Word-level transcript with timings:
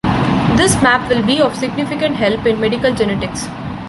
This 0.57 0.81
map 0.81 1.07
will 1.11 1.21
be 1.23 1.39
of 1.41 1.55
significant 1.55 2.15
help 2.15 2.47
in 2.47 2.59
medical 2.59 2.91
genetics. 2.91 3.45